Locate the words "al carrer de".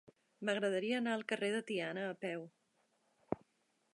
1.17-1.61